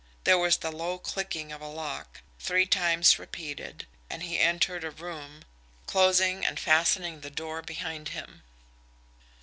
There 0.23 0.39
was 0.39 0.57
the 0.57 0.71
low 0.71 0.97
clicking 0.97 1.51
of 1.51 1.61
a 1.61 1.67
lock, 1.67 2.21
three 2.39 2.65
times 2.65 3.19
repeated, 3.19 3.85
and 4.09 4.23
he 4.23 4.39
entered 4.39 4.83
a 4.83 4.89
room, 4.89 5.43
closing 5.85 6.43
and 6.43 6.59
fastening 6.59 7.21
the 7.21 7.29
door 7.29 7.61
behind 7.61 8.09
him. 8.09 8.41